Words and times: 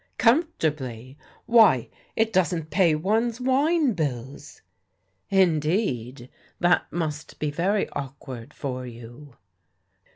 "Comfortably! 0.17 1.15
Why, 1.45 1.89
it 2.15 2.33
doesn't 2.33 2.71
pay 2.71 2.95
one's 2.95 3.39
wine 3.39 3.95
Wis!"" 3.95 4.63
Indeed. 5.29 6.27
That 6.59 6.91
must 6.91 7.37
be 7.37 7.51
very 7.51 7.87
awkward 7.89 8.51
for 8.51 8.87
you." 8.87 9.35